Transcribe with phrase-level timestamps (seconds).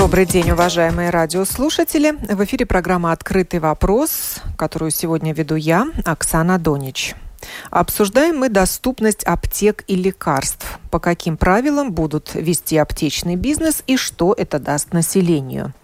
[0.00, 2.12] Добрый день, уважаемые радиослушатели.
[2.12, 7.16] В эфире программа «Открытый вопрос», которую сегодня веду я, Оксана Донич.
[7.70, 14.34] Обсуждаем мы доступность аптек и лекарств, по каким правилам будут вести аптечный бизнес и что
[14.38, 15.74] это даст населению.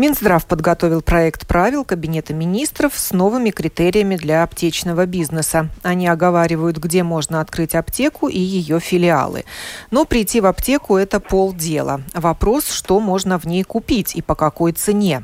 [0.00, 5.68] Минздрав подготовил проект правил Кабинета министров с новыми критериями для аптечного бизнеса.
[5.82, 9.44] Они оговаривают, где можно открыть аптеку и ее филиалы.
[9.90, 12.00] Но прийти в аптеку– это полдела.
[12.14, 15.22] Вопрос, что можно в ней купить и по какой цене.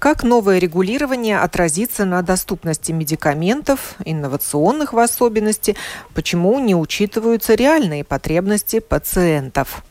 [0.00, 5.76] Как новое регулирование отразится на доступности медикаментов, инновационных в особенности,
[6.12, 9.84] почему не учитываются реальные потребности пациентов.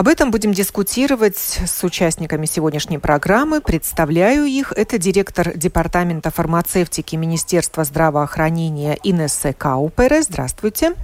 [0.00, 3.60] Об этом будем дискутировать с участниками сегодняшней программы.
[3.60, 4.72] Представляю их.
[4.74, 10.22] Это директор Департамента фармацевтики Министерства здравоохранения Инессе Каупере.
[10.22, 10.94] Здравствуйте.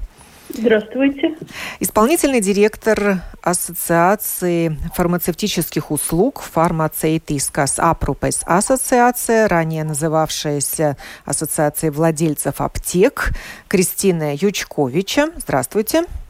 [0.49, 1.37] Здравствуйте.
[1.79, 13.35] Исполнительный директор Ассоциации фармацевтических услуг Фармацейтискас Апрупес Ассоциация, ранее называвшаяся Ассоциацией владельцев аптек,
[13.69, 15.33] Кристина Ючковича.
[15.37, 15.99] Здравствуйте.
[15.99, 16.26] Здравствуйте.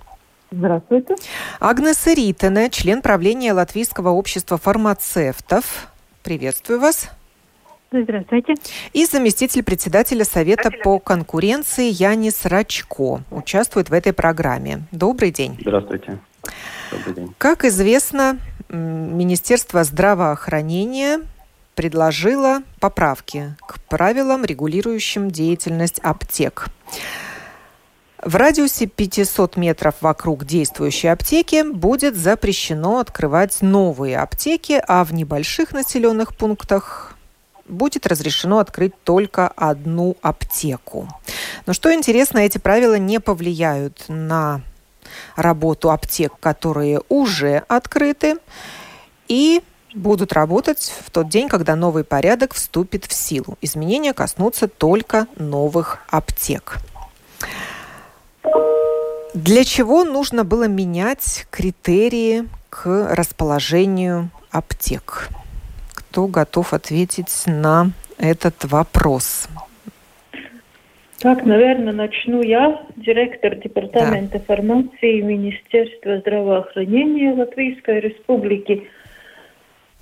[1.61, 5.89] Агнеса Ритене, член правления Латвийского общества фармацевтов.
[6.23, 7.11] Приветствую вас.
[7.93, 8.55] Здравствуйте.
[8.93, 14.83] И заместитель председателя Совета по конкуренции Янис Рачко участвует в этой программе.
[14.93, 15.57] Добрый день.
[15.61, 16.19] Здравствуйте.
[16.91, 17.35] Добрый день.
[17.39, 21.21] Как известно, Министерство здравоохранения
[21.75, 26.67] предложило поправки к правилам, регулирующим деятельность аптек.
[28.27, 35.71] В радиусе 500 метров вокруг действующей аптеки будет запрещено открывать новые аптеки, а в небольших
[35.71, 37.17] населенных пунктах
[37.69, 41.09] будет разрешено открыть только одну аптеку.
[41.67, 44.61] Но что интересно, эти правила не повлияют на
[45.37, 48.39] работу аптек, которые уже открыты,
[49.29, 49.63] и
[49.95, 53.57] будут работать в тот день, когда новый порядок вступит в силу.
[53.61, 56.81] Изменения коснутся только новых аптек.
[59.35, 65.29] Для чего нужно было менять критерии к расположению аптек?
[65.95, 69.49] Кто готов ответить на этот вопрос?
[71.19, 74.45] Так, наверное, начну я, директор Департамента да.
[74.45, 78.89] фармации Министерства здравоохранения Латвийской Республики.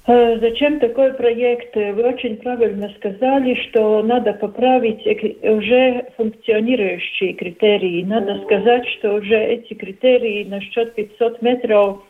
[0.06, 1.74] Э, зачем такой проект?
[1.74, 5.02] Вы очень правильно сказали, что надо поправить
[5.42, 8.04] уже функционирующие критерии.
[8.04, 12.02] Надо сказать, что уже эти критерии насчет 500 метров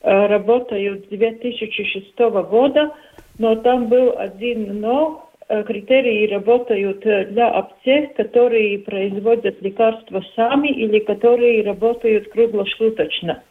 [0.00, 2.18] э, работают с 2006
[2.48, 2.94] года,
[3.38, 5.28] но там был один но.
[5.48, 13.42] Э, критерии работают для аптек, которые производят лекарства сами или которые работают круглосуточно.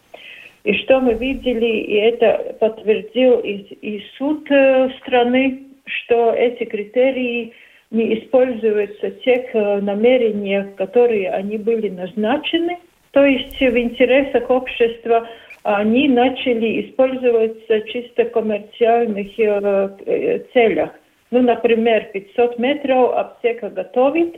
[0.64, 7.54] И что мы видели, и это подтвердил и, и суд э, страны, что эти критерии
[7.90, 12.78] не используются тех э, намерениях, которые они были назначены.
[13.12, 15.28] То есть в интересах общества
[15.64, 20.92] они начали использоваться чисто коммерциальных э, целях.
[21.32, 24.36] Ну, например, 500 метров аптека готовит,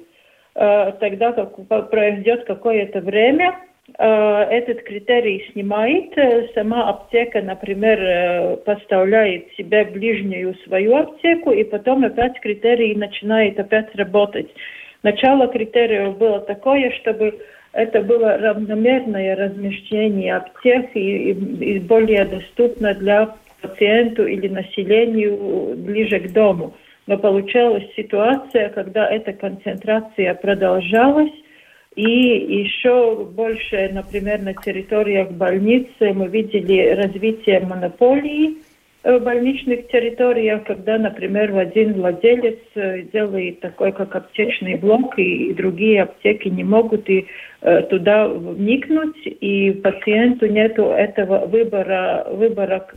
[0.53, 3.57] тогда как пройдет какое-то время–
[3.97, 6.17] этот критерий снимает.
[6.17, 13.59] Э, сама аптека, например, э, поставляет себе ближнюю свою аптеку, и потом опять критерий начинает
[13.59, 14.49] опять работать.
[15.03, 17.38] Начало критериев было такое, чтобы
[17.73, 26.19] это было равномерное размещение аптек и, и, и более доступно для пациенту или населению ближе
[26.19, 26.74] к дому.
[27.06, 31.33] Но получалась ситуация, когда эта концентрация продолжалась,
[31.95, 38.57] и еще больше, например, на территориях больницы мы видели развитие монополии
[39.04, 46.04] в больничных территориях, когда, например, один владелец э, делает такой, как аптечный блок, и другие
[46.04, 47.28] аптеки не могут и
[47.62, 52.88] э, туда вникнуть, и пациенту нет этого выбора, выбора,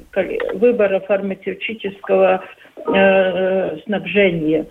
[0.54, 2.44] выбора фармацевтического
[2.86, 4.66] э, снабжения.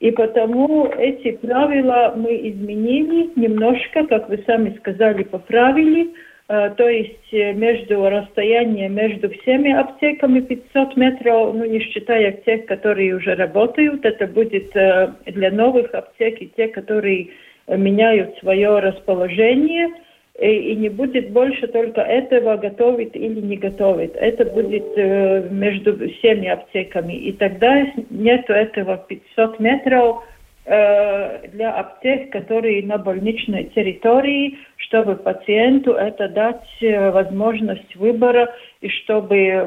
[0.00, 6.10] И потому эти правила мы изменили немножко, как вы сами сказали, поправили.
[6.48, 13.34] то есть между расстоянием между всеми аптеками 500 метров, ну не считая тех, которые уже
[13.34, 17.28] работают, это будет для новых аптек и те, которые
[17.66, 19.88] меняют свое расположение–
[20.38, 24.12] и, и не будет больше только этого готовить или не готовить.
[24.14, 27.14] Это будет э, между всеми аптеками.
[27.14, 30.24] И тогда нет этого 500 метров
[30.66, 38.90] э, для аптек, которые на больничной территории, чтобы пациенту это дать э, возможность выбора и
[38.90, 39.64] чтобы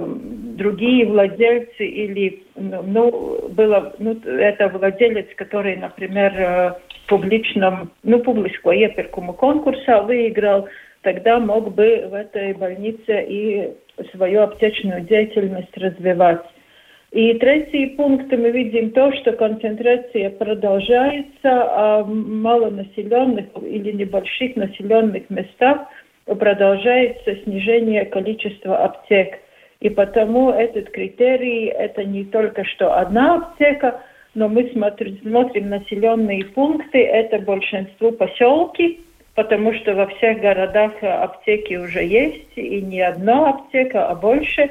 [0.56, 6.74] другие владельцы или ну было ну это владелец, который, например, э,
[7.10, 10.68] публичном, ну, публичного iepirkumu конкурса выиграл,
[11.02, 13.74] тогда мог бы в этой больнице и
[14.12, 16.46] свою аптечную деятельность развивать.
[17.12, 25.88] И третий пункт мы видим то, что концентрация продолжается, а малонаселенных или небольших населенных местах
[26.26, 29.40] продолжается снижение количества аптек.
[29.80, 34.02] И потому этот критерий– это не только что одна аптека,
[34.36, 39.00] но мы смотрим, смотрим населенные пункты, это большинство поселки,
[39.36, 44.70] потому что во всех городах аптеки уже есть, и не одна аптека, а больше.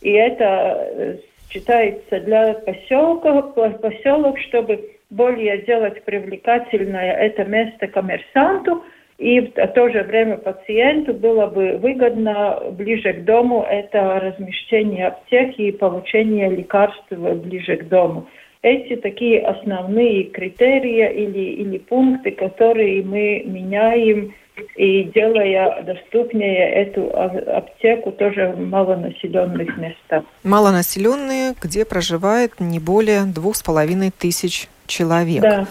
[0.00, 1.16] И это э,
[1.50, 8.82] считается для поселка, поселок, чтобы более сделать привлекательное это место коммерсанту,
[9.18, 15.62] и в то же время пациенту было бы выгодно ближе к дому это размещение аптеки
[15.62, 18.26] и получение лекарств ближе к дому
[18.66, 24.34] эти такие основные критерии или, или пункты, которые мы меняем
[24.74, 30.24] и делая доступнее эту аптеку тоже в малонаселенных местах.
[30.42, 35.42] Малонаселенные, где проживает не более двух с половиной тысяч человек.
[35.42, 35.66] Да,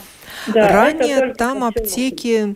[0.53, 2.56] да, Ранее там аптеки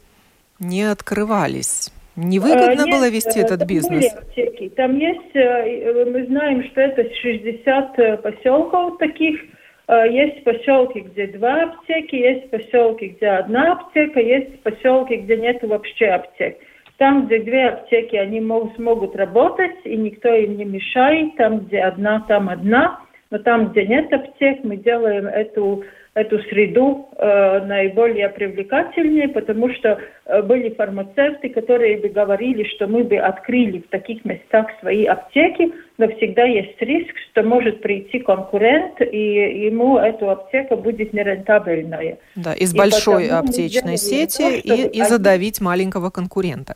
[0.60, 1.92] не открывались.
[2.16, 4.14] Невыгодно а, было нет, вести этот бизнес?
[4.14, 4.70] Аптеки.
[4.76, 9.59] Там есть, э, мы знаем, что это 60 э, поселков таких, Э,
[9.96, 16.08] есть поселки, где два аптеки, есть поселки, где одна аптека, есть поселки, где нет вообще
[16.08, 16.58] аптек.
[16.98, 21.36] Там, где две аптеки, они могут, смогут работать, и никто им не мешает.
[21.38, 23.00] Там, где одна, там одна.
[23.32, 25.84] Но там, где нет аптек, мы делаем эту
[26.16, 33.04] эту среду э, наиболее привлекательнее, потому что э, были фармацевты, которые бы говорили, что мы
[33.04, 39.02] бы открыли в таких местах свои аптеки, но всегда есть риск, что может прийти конкурент,
[39.02, 42.18] и ему эту аптека будет нерентабельная.
[42.36, 46.76] Да, из и большой аптечной сети то, и, и задавить маленького конкурента.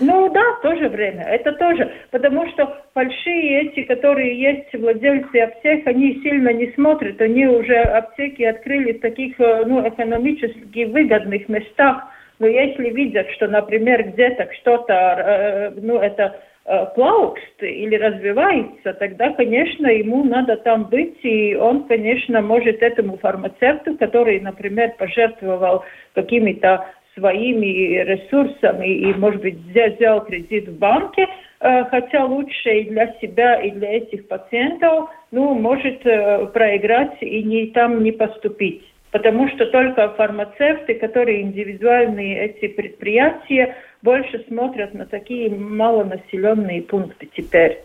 [0.00, 1.22] Ну да, в то же время.
[1.24, 1.92] Это тоже.
[2.10, 7.20] Потому что большие эти, которые есть владельцы аптек, они сильно не смотрят.
[7.20, 12.02] Они уже аптеки открыли в таких э, ну, экономически выгодных местах.
[12.38, 19.30] Но если видят, что, например, где-то что-то, э, ну, это э, плаукст или развивается, тогда,
[19.30, 25.84] конечно, ему надо там быть, и он, конечно, может этому фармацевту, который, например, пожертвовал
[26.14, 31.26] какими-то своими ресурсами и, может быть, взял кредит в банке,
[31.60, 37.42] э, хотя лучше и для себя, и для этих пациентов, ну, может э, проиграть и
[37.42, 38.84] не, там не поступить.
[39.10, 47.82] Потому что только фармацевты, которые индивидуальные эти предприятия, больше смотрят на такие малонаселенные пункты теперь.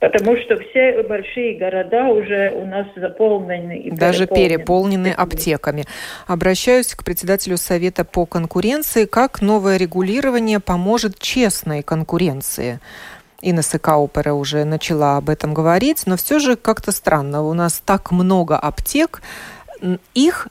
[0.00, 3.78] Потому что все большие города уже у нас заполнены.
[3.78, 4.48] И Даже переполнены.
[4.48, 5.84] переполнены аптеками.
[6.26, 9.06] Обращаюсь к председателю Совета по конкуренции.
[9.06, 12.80] Как новое регулирование поможет честной конкуренции?
[13.40, 17.42] Инна Сыкаупера уже начала об этом говорить, но все же как-то странно.
[17.42, 19.22] У нас так много аптек,
[20.14, 20.48] их,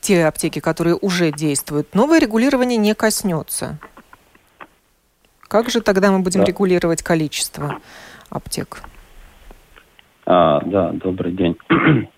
[0.00, 3.78] те аптеки, которые уже действуют, новое регулирование не коснется.
[5.48, 6.46] Как же тогда мы будем да.
[6.46, 7.78] регулировать количество?
[8.30, 8.82] аптек.
[10.24, 11.56] А, да, добрый день.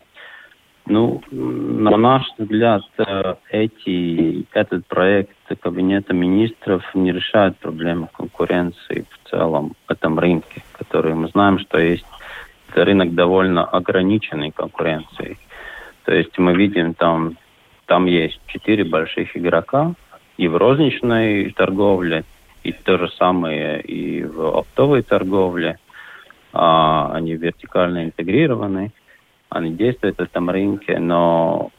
[0.86, 9.30] ну, на наш взгляд, э, эти, этот проект Кабинета министров не решает проблемы конкуренции в
[9.30, 12.06] целом в этом рынке, который мы знаем, что есть
[12.70, 15.38] это рынок довольно ограниченной конкуренцией.
[16.04, 17.36] То есть мы видим там,
[17.86, 19.94] там есть четыре больших игрока
[20.36, 22.24] и в розничной торговле,
[22.68, 25.78] и то же самое и в оптовой торговле–
[26.52, 28.92] а, они вертикально интегрированы,
[29.50, 31.70] они действуют в этом рынке, но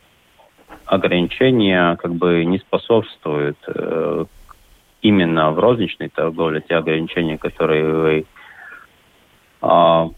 [0.85, 4.25] ограничения как бы не способствуют э,
[5.01, 8.25] именно в розничной торговле, те ограничения, которые вы
[9.61, 10.09] а,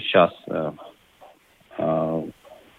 [0.00, 0.72] сейчас э,
[1.78, 2.22] э,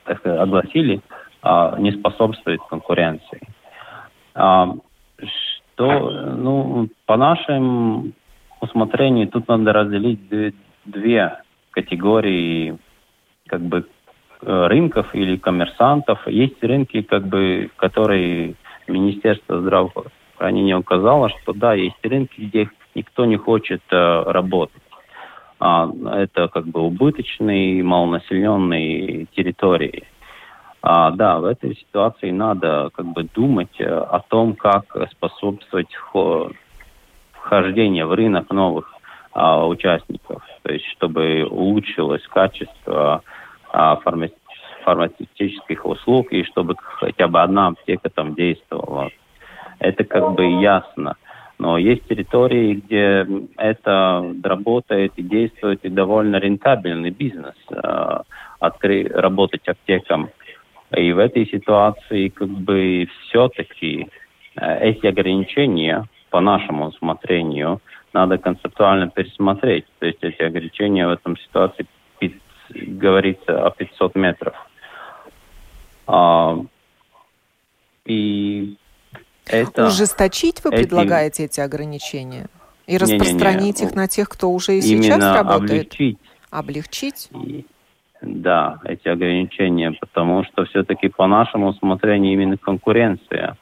[0.05, 1.01] так сказать, огласили,
[1.41, 3.41] а, не способствует конкуренции.
[4.33, 4.73] А,
[5.79, 8.13] то, ну, по нашим
[8.59, 10.19] усмотрению тут надо разделить
[10.83, 11.37] две
[11.71, 12.77] категории
[13.47, 13.87] как бы
[14.41, 16.27] рынков или коммерсантов.
[16.27, 18.55] Есть рынки, как бы, которые
[18.89, 24.83] Министерство здравоохранения указало, что да, есть рынки, где никто не хочет э, работать.
[25.61, 30.03] А, это как бы убыточные, малонаселенные территории.
[30.81, 35.89] А, да, в этой ситуации надо как бы думать э, о том, как способствовать
[37.33, 38.93] вхождению в рынок новых
[39.33, 43.23] а, участников, то есть чтобы улучшилось качество
[43.71, 44.29] а, фарма
[44.83, 49.09] фармацевтических услуг и чтобы хотя бы одна аптека там действовала.
[49.79, 51.15] Это как бы ясно.
[51.57, 57.55] Но есть территории, где это работает и действует и довольно рентабельный бизнес.
[57.69, 58.21] Э,
[58.59, 60.29] откры, работать аптекам
[60.95, 64.07] и в этой ситуации как бы все-таки
[64.55, 67.81] э, эти ограничения по нашему усмотрению
[68.13, 69.85] надо концептуально пересмотреть.
[69.99, 71.85] То есть эти ограничения в этом ситуации
[72.71, 74.55] говорится о 500 метров.
[76.07, 76.57] А,
[78.05, 78.75] и
[79.45, 79.87] это...
[79.87, 80.83] Ужесточить вы эти...
[80.83, 82.47] предлагаете эти ограничения?
[82.87, 83.87] И распространить не, не, не.
[83.89, 85.71] их на тех, кто уже и сейчас Именно работает?
[85.71, 86.17] облегчить.
[86.49, 87.29] Облегчить?
[87.45, 87.65] И,
[88.21, 93.57] да, эти ограничения, потому что все-таки по нашему усмотрению именно конкуренция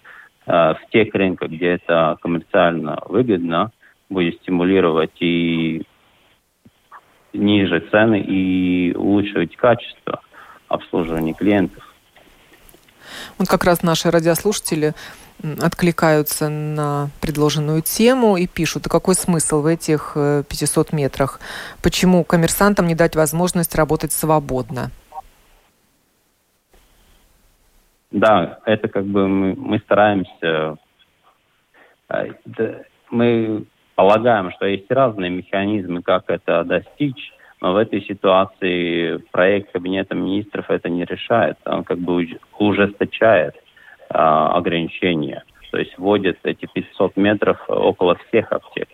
[0.45, 3.71] э, в тех рынках, где это коммерциально выгодно,
[4.09, 5.83] будет стимулировать и
[7.33, 10.21] ниже цены и улучшить качество
[10.67, 11.83] обслуживания клиентов.
[13.37, 14.93] Вот как раз наши радиослушатели
[15.61, 21.39] откликаются на предложенную тему и пишут, а какой смысл в этих 500 э, метрах?
[21.81, 24.91] Почему коммерсантам не дать возможность работать свободно?
[28.11, 30.77] Да, это как бы мы, мы стараемся,
[32.09, 33.65] э, мы
[33.95, 40.69] полагаем, что есть разные механизмы, как это достичь, но в этой ситуации проект Кабинета министров
[40.69, 42.27] это не решает, он как бы
[42.59, 43.66] ужесточает а,
[44.09, 45.43] ограничения.
[45.71, 48.87] То есть вводят эти 500 метров около всех аптек.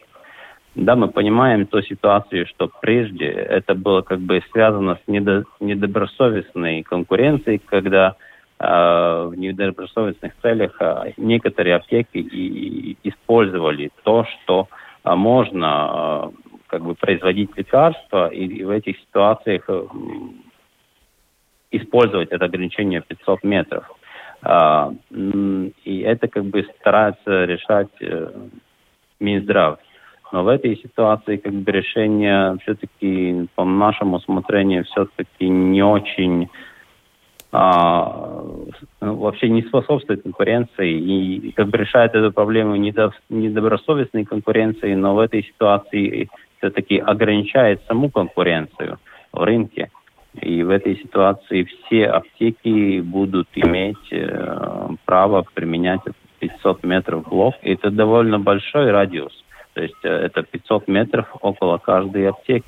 [0.76, 6.82] Да, мы понимаем ту ситуацию, что прежде это было как бы связано с недо, недобросовестной
[6.82, 8.16] конкуренцией, когда
[8.60, 14.68] э, в недобросовестных целях э, некоторые аптеки и, и использовали то, что
[15.04, 19.86] э, можно э, как бы производить лекарства, и, и в этих ситуациях э,
[21.70, 23.92] использовать это ограничение 500 метров.
[24.44, 28.32] А, и это как бы старается решать э,
[29.20, 29.80] Минздрав.
[30.32, 36.50] Но в этой ситуации как бы решение все-таки по нашему усмотрению все-таки не очень
[37.52, 38.42] а,
[39.00, 45.20] ну, вообще не способствует конкуренции и как бы решает эту проблему недобросовестной конкуренции, но в
[45.20, 48.98] этой ситуации все-таки ограничает саму конкуренцию
[49.32, 49.92] в рынке.
[50.42, 56.02] И в этой ситуации все аптеки будут иметь э, право применять
[56.40, 57.56] 500 метров блок.
[57.62, 59.44] Это довольно большой радиус.
[59.74, 62.66] То есть э, это 500 метров около каждой аптеки.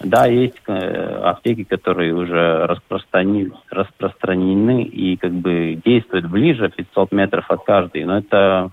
[0.00, 7.50] Да, есть э, аптеки, которые уже распространены, распространены и как бы действуют ближе 500 метров
[7.50, 8.70] от каждой, но это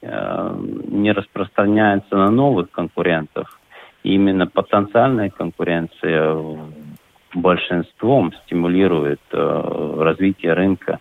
[0.00, 0.56] э,
[0.88, 3.58] не распространяется на новых конкурентов
[4.02, 6.36] именно потенциальная конкуренция
[7.34, 10.98] большинством стимулирует э, развитие рынка,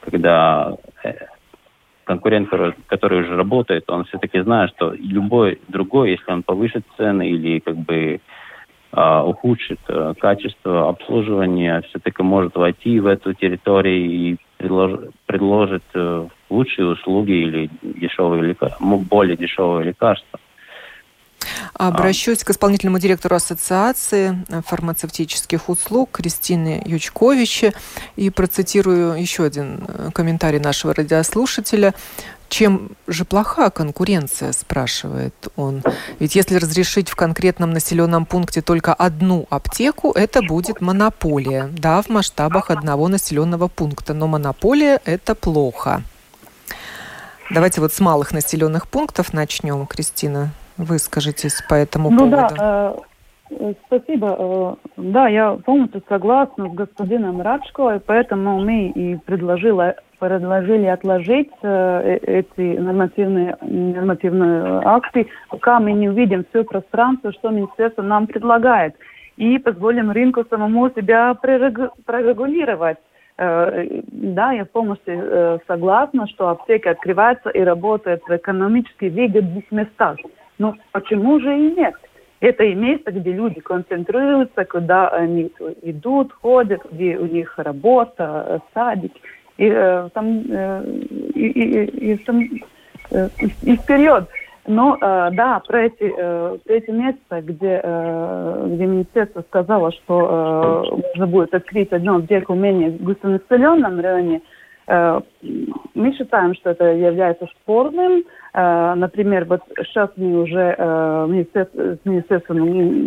[0.00, 0.74] когда
[1.04, 1.12] э,
[2.04, 2.48] конкурент,
[2.86, 7.76] который уже работает, он все-таки знает, что любой другой, если он повысит цены или как
[7.76, 8.20] бы
[8.92, 16.26] э, ухудшит э, качество обслуживания, все-таки может войти в эту территорию и предлож, предложит э,
[16.50, 20.40] лучшие услуги или дешевые лекарства, более дешевые лекарства.
[21.78, 27.72] Обращусь к исполнительному директору Ассоциации фармацевтических услуг Кристины Ючковичи
[28.16, 31.94] и процитирую еще один э, комментарий нашего радиослушателя.
[32.48, 35.84] Чем же плоха конкуренция, спрашивает он.
[36.18, 41.68] Ведь если разрешить в конкретном населенном пункте только одну аптеку, это будет монополия.
[41.70, 46.02] Да, в масштабах одного населенного пункта, но монополия– это плохо.
[47.50, 50.50] Давайте вот с малых населенных пунктов начнем, Кристина.
[50.78, 52.54] Выскажитесь по этому ну, поводу.
[52.56, 52.94] Да,
[53.50, 54.36] э, спасибо.
[54.38, 61.50] Э, да, я полностью согласна с господином Радшко, и поэтому мы и предложили, предложили отложить
[61.62, 68.94] э, эти нормативные, нормативные акты, пока мы не увидим все пространство, что министерство нам предлагает,
[69.36, 72.98] и позволим рынку самому себя прорегулировать.
[73.36, 80.16] да, я полностью согласна, что аптека открывается и работает в экономически выгодных местах.
[80.58, 81.94] Но почему же и нет?
[82.40, 85.50] Это и место, где люди концентрируются, куда они
[85.82, 89.12] идут, ходят, где у них работа, садик.
[89.56, 90.84] И, э, там, э,
[91.34, 92.42] и, и, и, там,
[93.10, 93.28] э,
[93.62, 94.28] и вперед.
[94.68, 100.84] Но э, да, про эти, э, эти места, где, э, где министерство сказало, что
[101.16, 104.42] э, будет открыть одно аптеку менее густонаселенном районе,
[104.86, 105.20] э,
[105.94, 108.22] мы считаем, что это является спорным.
[108.54, 113.06] Э, например, вот сейчас мы уже э, с министерством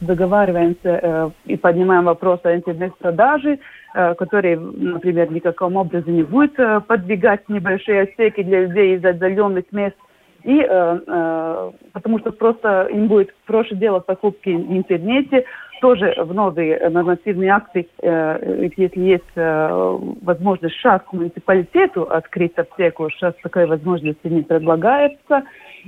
[0.00, 3.58] договариваемся э, и поднимаем вопрос о интернет-продаже,
[3.92, 6.56] который, например, никаким образом не будет
[6.88, 9.94] подвигать небольшие аптеки для людей из отдаленных мест.
[10.42, 10.60] И
[11.92, 15.44] потому что просто им будет проще делать покупки в интернете,
[15.84, 23.34] тоже в новые нормативные акты, э, если есть э, возможность сейчас муниципалитету открыть аптеку, сейчас
[23.42, 25.42] такая возможность не предлагается.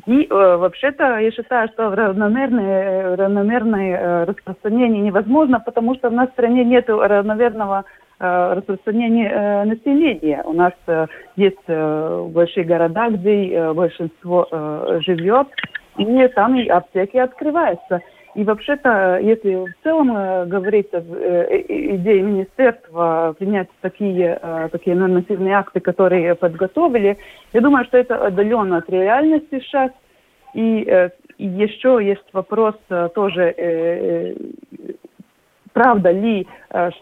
[0.05, 6.63] И э, вообще-то я считаю, что равномерное, равномерное э, распространение невозможно, потому что в стране
[6.63, 7.87] нет равномерного
[8.21, 10.43] э, распространения э, населения.
[10.45, 15.49] У нас э, есть э, большие города, где э, большинство э, живет,
[15.97, 18.03] и там и аптеки открываются.
[18.37, 21.63] И вообще-то, если в целом э, говорить о э,
[21.95, 27.17] идее министерства принять такие, э, такие нормативные акты, которые подготовили,
[27.55, 29.91] я думаю, что это отдаленно от реальности сейчас.
[30.53, 32.75] И еще есть вопрос
[33.15, 34.35] тоже,
[35.75, 36.47] правда ли,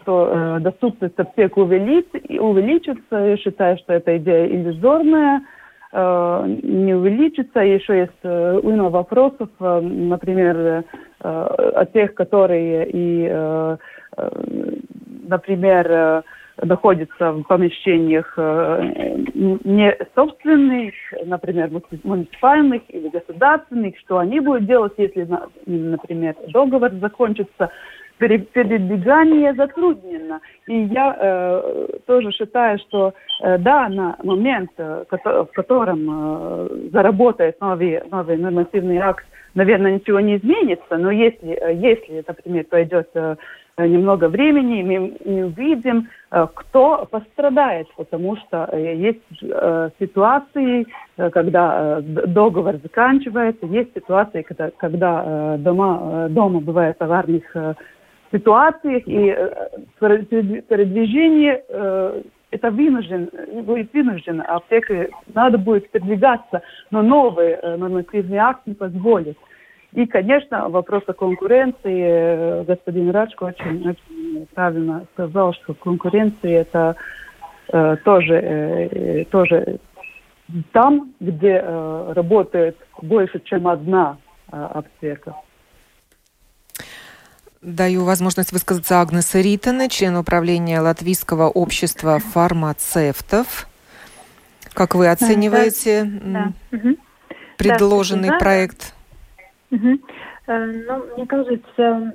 [0.01, 3.15] что доступность аптек увеличится.
[3.15, 5.41] Я считаю, что эта идея иллюзорная
[5.93, 7.61] не увеличится.
[7.61, 10.83] Еще есть уйма вопросов, например,
[11.25, 13.77] от тех, которые и,
[15.27, 16.23] например,
[16.61, 20.93] находятся в помещениях не собственных,
[21.25, 21.69] например,
[22.03, 25.27] муниципальных или государственных, что они будут делать, если,
[25.65, 27.71] например, договор закончится
[28.17, 30.39] передвигание затруднено.
[30.67, 37.59] И я э, тоже считаю, что э, да, на момент, э, в котором э, заработает
[37.59, 43.35] новый, новый нормативный акт, наверное, ничего не изменится, но если, э, если например, пойдет э,
[43.77, 49.23] немного времени, мы, мы увидим, э, кто пострадает, потому что есть
[49.99, 50.85] ситуации,
[51.31, 54.45] когда договор заканчивается, есть ситуации,
[54.77, 57.43] когда, дома, дома бывает аварных
[58.31, 59.35] ситуациях, и
[59.99, 61.63] передвижение
[62.55, 63.29] это вынужден,
[63.63, 69.37] будет вынужден, аптека надо будет передвигаться, но новый нормативный акт не позволит.
[69.95, 72.03] И, конечно, вопрос о конкуренции.
[72.05, 76.97] Э, господин Рачко очень, очень правильно сказал, что конкуренция это
[77.71, 79.79] э, тоже, э, тоже
[80.73, 84.17] там, где э, работает больше, чем одна
[84.51, 85.35] э, аптека.
[87.65, 93.67] Даю возможность высказаться Агнеса Ритана, член управления Латвийского общества фармацевтов.
[94.75, 96.53] Как вы оцениваете да,
[97.57, 98.93] предложенный да, проект?
[99.71, 99.99] Угу.
[100.45, 102.13] Ну, мне кажется,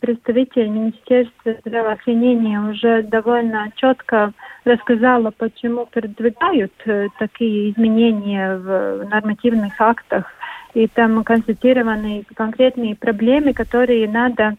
[0.00, 4.34] представитель Министерства здравоохранения уже довольно четко
[4.66, 10.26] рассказала, почему продвигают э, такие изменения в нормативных актах.
[10.74, 14.56] И там констатированы конкретные проблемы, которые надо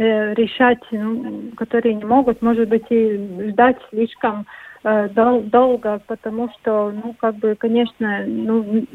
[0.00, 4.46] решать, ну, которые не могут, может быть, и ждать слишком
[4.84, 8.86] э, дол- долго, потому что, ну, как бы, конечно, ну,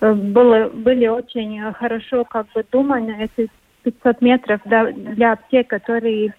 [0.00, 3.50] Э, было, были очень хорошо как бы думаны эти
[3.82, 6.34] 500 метров да, для аптек, которые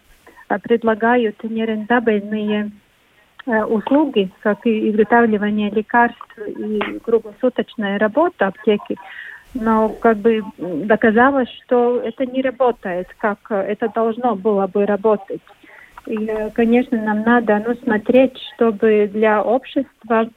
[0.49, 2.71] э, предлагают нерентабельные
[3.45, 8.97] э, услуги, как и изготавливание лекарств и круглосуточная работа аптеки.
[9.53, 15.41] Но как бы доказалось, что это не работает, как это должно было бы работать.
[16.05, 20.29] И, конечно, нам надо ну, смотреть, чтобы для общества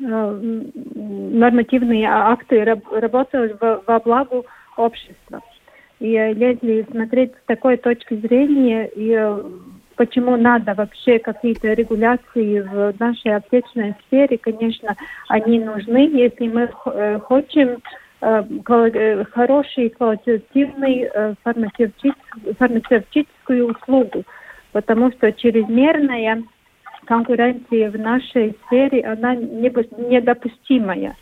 [0.00, 0.62] Э,
[0.94, 4.42] нормативные акты работают во благо
[4.76, 5.40] общества.
[6.00, 9.42] И э, если смотреть с такой точки зрения, и э,
[9.96, 14.96] почему надо вообще какие-то регуляции в нашей аптечной сфере, конечно,
[15.28, 16.70] они нужны, если мы
[17.20, 17.78] хотим
[19.34, 21.10] хороший, квалитативный
[21.42, 24.22] фармацевтическую услугу,
[24.72, 26.44] потому что чрезмерная
[27.06, 31.16] конкуренции в нашей сфере, она недопустимая,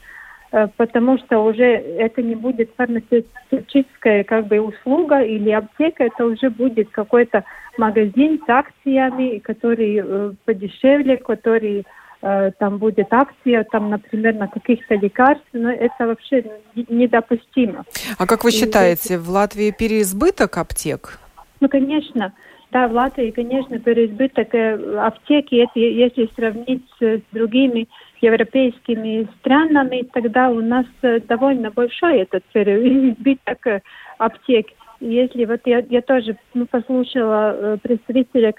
[0.52, 6.50] э, потому что уже это не будет фармацевтическая как бы услуга или аптека, это уже
[6.50, 7.44] будет какой-то
[7.78, 11.84] магазин с акциями, который э, подешевле, который э,
[12.20, 17.84] там будет акция, там, например, на каких-то лекарств, но это вообще недопустимо.
[18.18, 21.18] А как вы считаете, в Латвии переизбыток аптек?
[21.60, 22.32] Ну, конечно.
[22.72, 27.88] Да, в Латвии, конечно, переизбыток э, аптеки, это, если сравнить с другими
[28.20, 33.80] европейскими странами, тогда у нас э, довольно большой этот переизбыток э,
[34.18, 34.66] аптек.
[35.00, 38.54] Если вот я, я тоже ну, послушала э, представителя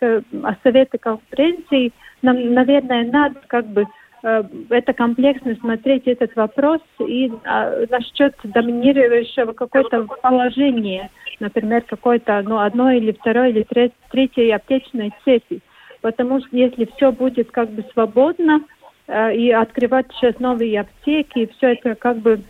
[0.63, 3.85] совета конференции, нам, наверное, надо как бы
[4.23, 12.57] э, это комплексно смотреть этот вопрос и э, насчет доминирующего какое-то положение, например, какой-то ну,
[12.57, 15.61] одной или второй или треть, третьей аптечной цепи.
[16.01, 18.61] Потому что если все будет как бы свободно
[19.07, 22.41] э, и открывать сейчас новые аптеки, все это как бы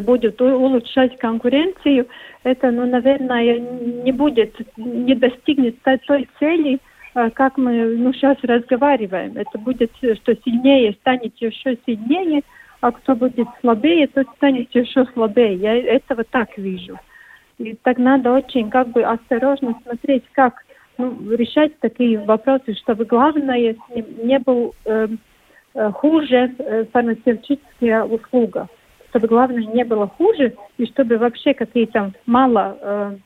[0.00, 2.06] будет улучшать конкуренцию,
[2.44, 6.78] это, ну, наверное, не будет, не достигнет той цели,
[7.14, 9.36] э, как мы ну, сейчас разговариваем.
[9.36, 12.42] Это будет, что сильнее станет еще сильнее,
[12.80, 15.54] а кто будет слабее, тот станет еще слабее.
[15.54, 16.98] Я этого так вижу.
[17.58, 20.64] И так надо очень как бы осторожно смотреть, как
[20.98, 25.08] ну, решать такие вопросы, чтобы главное не, не был э,
[25.74, 28.68] э хуже э, фармацевтическая услуга
[29.12, 33.16] чтобы, главное, не было хуже, и чтобы вообще какие-то мало э,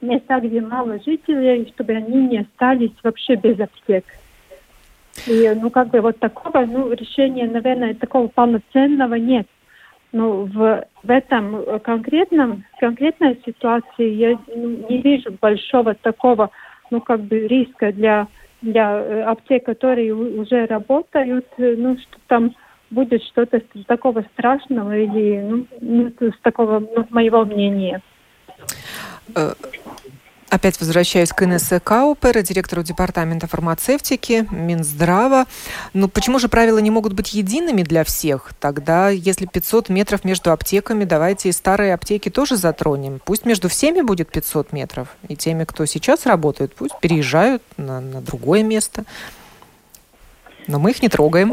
[0.00, 4.04] места, где мало жителей, чтобы они не остались вообще без аптек.
[5.26, 9.48] И, ну, как бы вот такого, ну, решения, наверное, такого полноценного нет.
[10.12, 16.50] Но в, в этом конкретном, конкретной ситуации я ну, не вижу большого такого,
[16.92, 18.28] ну, как бы риска для,
[18.60, 22.54] для э, аптек, которые уже работают, ну, что там
[22.92, 28.02] будет что-то такого страшного или ну, с такого ну, моего мнения.
[29.34, 29.54] Э,
[30.50, 35.46] опять возвращаюсь к Инессе Каупер, директору департамента фармацевтики Минздрава.
[35.94, 38.52] Ну почему же правила не могут быть едиными для всех?
[38.60, 43.20] Тогда, если 500 метров между аптеками, давайте и старые аптеки тоже затронем.
[43.24, 45.08] Пусть между всеми будет 500 метров.
[45.28, 49.04] И теми, кто сейчас работает, пусть переезжают на, на другое место.
[50.68, 51.50] Но мы их не трогаем.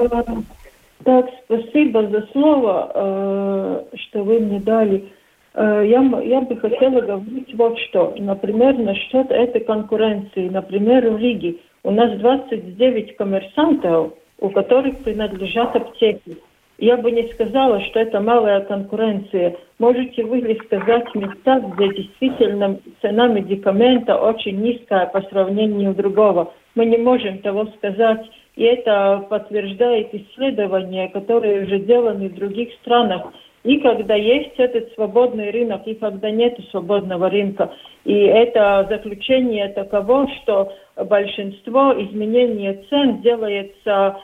[1.06, 5.10] Так, спасибо за слово, э, что вы мне дали.
[5.54, 8.14] Э, я, я бы хотела говорить вот что.
[8.18, 10.50] Например, насчет этой конкуренции.
[10.50, 16.38] Например, в Риге у нас 29 коммерсантов, у которых принадлежат аптеки.
[16.78, 19.58] Я бы не сказала, что это малая конкуренция.
[19.80, 26.54] Можете вы ли сказать места, где действительно цена медикамента очень низкая по сравнению другого?
[26.76, 28.26] Мы не можем того сказать.
[28.56, 33.32] И это подтверждает исследования, которые уже сделаны в других странах.
[33.64, 37.72] И когда есть этот свободный рынок, и когда нет свободного рынка.
[38.06, 44.18] И это заключение таково, что большинство изменений цен делается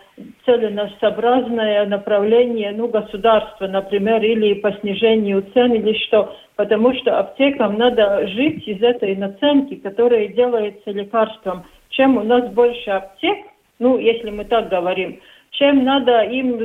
[0.46, 6.34] целесообразное направление ну, государства, например, или по снижению цен, или что.
[6.56, 11.66] Потому что аптекам надо жить из этой наценки, которая делается лекарством.
[11.90, 13.38] Чем у нас больше аптек,
[13.80, 15.20] ну, если мы так говорим,
[15.52, 16.60] чем надо им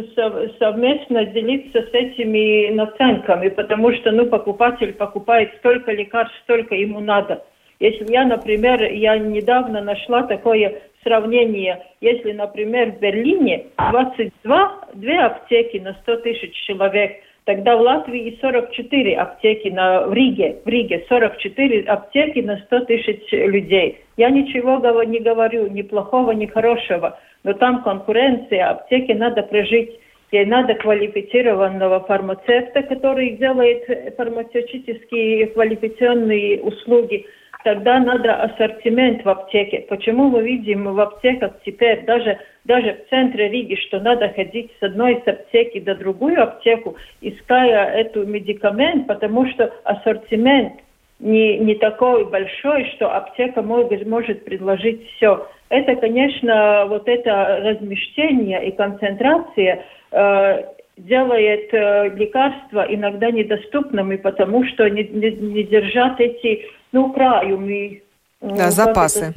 [0.58, 7.44] совместно делиться с этими наценками, потому что, ну, покупатель покупает столько лекарств, столько ему надо.
[7.78, 15.78] Если я, например, я недавно нашла такое сравнение, если, например, в Берлине 22 две аптеки
[15.78, 17.12] на 100 тысяч человек–
[17.44, 23.32] Тогда в Латвии 44 аптеки на, в Риге, в Риге 44 аптеки на 100 тысяч
[23.32, 23.98] людей.
[24.16, 29.98] Я ничего не говорю, ни плохого, ни хорошего, но там конкуренция, аптеки надо прожить.
[30.32, 37.26] Ей надо квалифицированного фармацевта, который делает фармацевтические квалификационные услуги–
[37.64, 39.86] тогда надо ассортимент в аптеке.
[39.88, 44.82] Почему мы видим в аптеках теперь, даже, даже в центре Риги, что надо ходить с
[44.82, 50.74] одной аптеки до другую аптеку, иская эту медикамент, потому что ассортимент
[51.18, 55.46] не, не такой большой, что аптека может, может предложить все.
[55.68, 60.64] Это, конечно, вот это размещение и концентрация э,
[60.96, 68.02] делает э, лекарства иногда недоступными, потому что не, не, не держат эти ну, крājumi
[68.40, 69.34] да, запасы.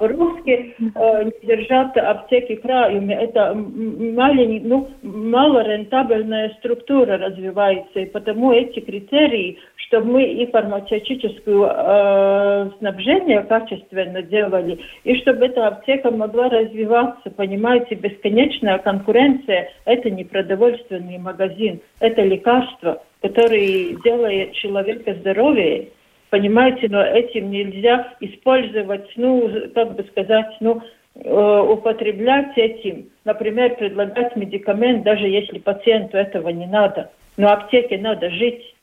[0.00, 3.12] Русские э, держат аптеки краями.
[3.12, 8.00] Это малень, ну, малорентабельная структура развивается.
[8.00, 15.66] И потому эти критерии, чтобы мы и фармацевтическое э, снабжение качественно делали, и чтобы эта
[15.66, 17.30] аптека могла развиваться.
[17.30, 25.88] Понимаете, бесконечная конкуренция– это не продовольственный магазин, это лекарство, которое делает человека здоровее.
[26.30, 30.82] Понимаете, но этим нельзя использовать, ну, как бы сказать, ну,
[31.14, 37.10] э, употреблять этим, например, предлагать медикамент, даже если пациенту этого не надо.
[37.36, 38.75] Но аптеке надо жить.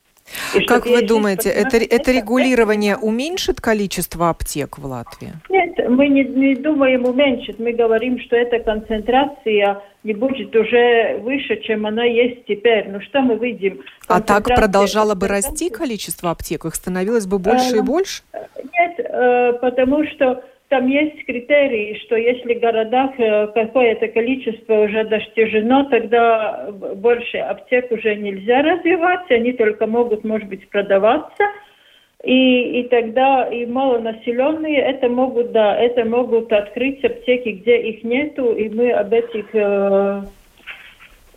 [0.67, 5.33] Как вы думаете, это, это регулирование уменьшит количество аптек в Латвии?
[5.49, 7.59] Нет, мы не, не думаем уменьшит.
[7.59, 12.89] Мы говорим, что эта концентрация не будет уже выше, чем она есть теперь.
[12.89, 13.81] Ну что мы видим?
[14.07, 16.65] А так продолжало бы расти количество аптек?
[16.65, 18.23] Их становилось бы больше и э, больше?
[18.33, 25.03] Нет, э, потому что там есть критерии, что если в городах э, какое-то количество уже
[25.03, 31.43] достижено, тогда больше аптек уже нельзя развивать, они только могут, может быть, продаваться.
[32.23, 38.53] И, и тогда и малонаселенные это могут, да, это могут открыть аптеки, где их нету,
[38.53, 40.21] и мы об этих, э,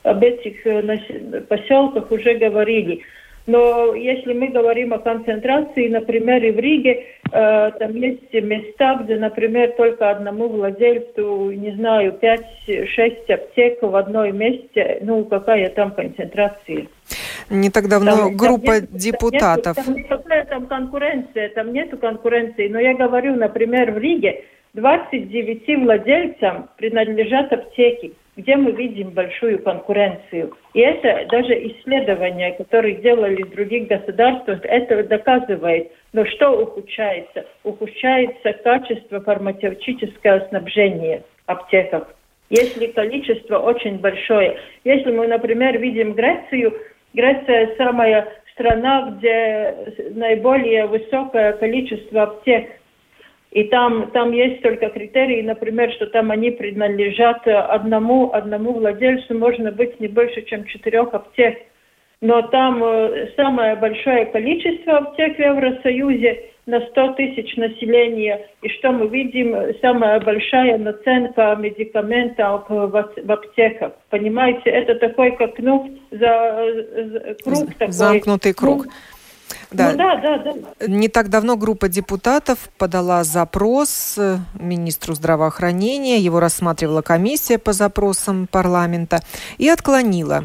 [0.02, 3.02] об этих э, поселках уже говорили.
[3.46, 9.16] Но если мы говорим о концентрации, например, и в Риге, э, там есть места, где,
[9.16, 16.88] например, только одному владельцу, не знаю, 5-6 аптек в одной месте, ну, какая там концентрация?
[17.48, 19.76] Не так давно там, группа там нет, депутатов.
[19.76, 22.66] Там, нету, там, там конкуренция, там нету конкуренции.
[22.66, 24.42] Но я говорю, например, в Риге
[24.74, 30.54] 29 владельцам принадлежат аптеки где мы видим большую конкуренцию.
[30.74, 35.90] И это даже исследования, которые делали в других государствах, это доказывает.
[36.12, 37.46] Но что ухудшается?
[37.64, 42.14] Ухудшается качество фармацевтического снабжения аптеках.
[42.50, 44.58] Если количество очень большое.
[44.84, 46.74] Если мы, например, видим Грецию,
[47.14, 49.74] Греция самая страна, где
[50.14, 52.70] наиболее высокое количество аптек
[53.56, 59.72] и там, там есть только критерии, например, что там они принадлежат одному, одному владельцу, можно
[59.72, 61.56] быть не больше, чем четырех аптек.
[62.20, 68.46] Но там э, самое большое количество аптек в Евросоюзе на 100 тысяч населения.
[68.60, 73.92] И что мы видим, самая большая наценка медикаментов в, в аптеках.
[74.10, 77.92] Понимаете, это такой, как, ну, за, за круг такой.
[77.92, 78.84] Замкнутый круг.
[78.84, 78.90] Ну,
[79.70, 79.92] да.
[79.92, 80.86] Ну, да, да, да.
[80.86, 88.46] Не так давно группа депутатов подала запрос э, министру здравоохранения, его рассматривала комиссия по запросам
[88.46, 89.20] парламента
[89.58, 90.44] и отклонила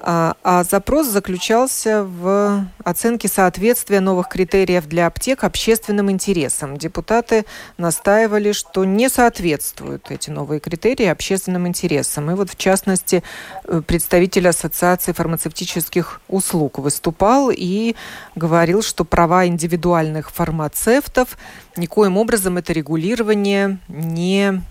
[0.00, 6.76] а, а запрос заключался в оценке соответствия новых критериев для аптек общественным интересам.
[6.76, 7.44] Депутаты
[7.76, 12.30] настаивали, что не соответствуют эти новые критерии общественным интересам.
[12.30, 13.22] И вот, в частности,
[13.64, 17.94] э, представитель Ассоциации фармацевтических услуг выступал и
[18.34, 21.36] говорил, что права индивидуальных фармацевтов
[21.76, 24.62] никоим образом это регулирование не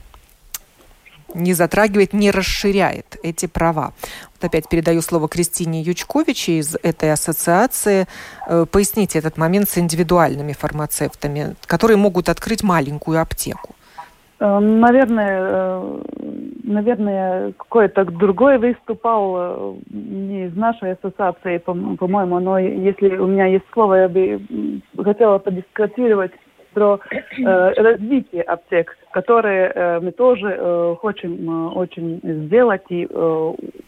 [1.38, 3.94] не затрагивает, не расширяет эти права.
[4.34, 8.08] Вот опять передаю слово Кристине Ючкович из этой ассоциации.
[8.48, 13.76] Э, поясните этот момент с индивидуальными фармацевтами, которые могут открыть маленькую аптеку.
[14.40, 16.02] Э, наверное, э,
[16.64, 23.96] наверное, какой-то другой выступал не из нашей ассоциации, по-моему, но если у меня есть слово,
[23.96, 24.42] я бы
[25.04, 26.32] хотела подискутировать
[26.78, 33.08] про э, развитие аптек, которые э, мы тоже э, хотим э, очень сделать и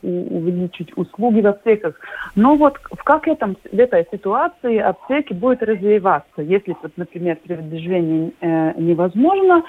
[0.02, 1.94] увеличить услуги в аптеках.
[2.36, 6.42] Но вот в как этом, в этой ситуации аптеки будут развиваться?
[6.42, 8.32] Если, например, передвижение
[8.78, 9.64] невозможно,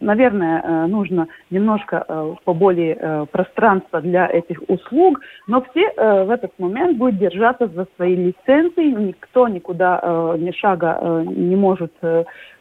[0.00, 7.66] наверное, нужно немножко поболее пространства для этих услуг, но все в этот момент будут держаться
[7.68, 11.92] за свои лицензии, никто никуда ни шага не может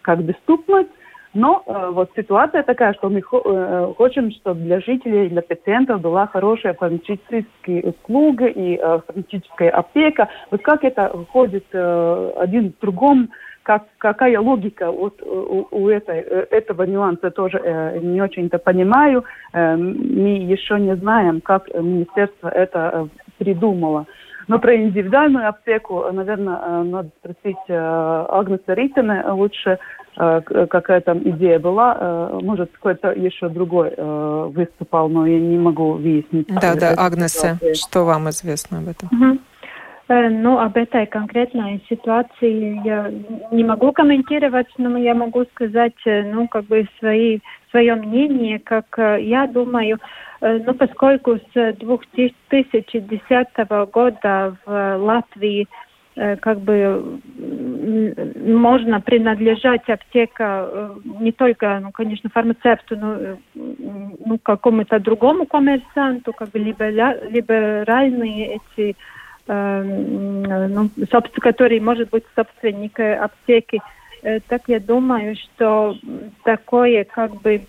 [0.02, 0.90] как доступность.
[1.34, 6.28] Но э, вот ситуация такая, что мы э, хотим, чтобы для жителей, для пациентов была
[6.28, 10.30] хорошая фармацевтическая услуга и э, фармацевтическая опека.
[10.52, 13.30] Вот как это входит э, один в другом,
[13.68, 19.26] как, какая логика вот у, у этой, э, этого нюанса тоже э, не очень-то понимаю.
[19.52, 24.06] Э, мы еще не знаем, как министерство это э, придумало.
[24.48, 29.78] Но про индивидуальную аптеку, наверное, э, надо спросить э, Агнеса Ритина лучше,
[30.18, 32.30] э, какая там идея была.
[32.42, 36.48] Может, какой-то еще другой выступал, но я не могу выяснить.
[36.48, 39.10] Да, да, Агнеса, что вам известно об этом?
[39.12, 39.40] Угу.
[40.10, 43.12] Ну, об этой конкретной ситуации я
[43.52, 47.40] не могу комментировать, но я могу сказать, ну, как бы свои,
[47.72, 50.00] свое мнение, как я думаю,
[50.42, 53.48] ну, поскольку с 2010
[53.92, 55.68] года в Латвии
[56.40, 66.34] как бы можно принадлежать аптека не только, ну, конечно, фармацевту, но ну, какому-то другому коммерсанту,
[66.34, 68.96] как бы либеральные эти
[69.48, 70.90] ну,
[71.40, 73.80] который может быть собственник аптеки,
[74.48, 75.96] так я думаю, что
[76.44, 77.62] такое как бы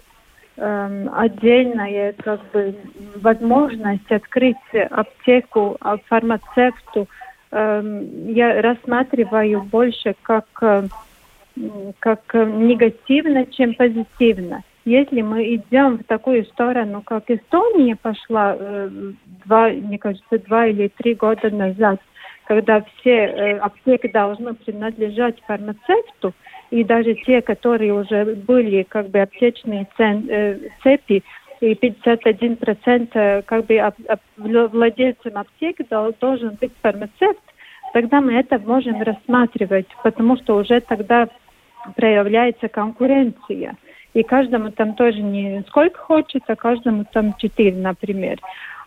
[0.61, 2.75] отдельная как бы
[3.17, 4.57] возможность открыть
[4.91, 7.07] аптеку фармацевту
[7.51, 10.47] я рассматриваю больше как
[12.01, 14.63] как негативно, чем позитивно.
[14.89, 18.89] Если мы идем в такую сторону, как Эстония пошла э,
[19.45, 22.01] два, мне кажется, два или три года назад,
[22.45, 26.33] когда все э, аптеки должны принадлежать фармацевту,
[26.71, 31.23] и даже те, которые уже были как бы аптечные цен, э, цепи,
[31.61, 35.87] и 51% э, как бы ап, ап, владельцем аптеки
[36.21, 37.43] должен быть фармацевт,
[37.93, 41.29] тогда мы это можем рассматривать, потому что уже тогда
[41.97, 43.77] проявляется конкуренция.
[44.15, 48.39] И каждому там тоже не сколько хочет, а каждому там четыре, например.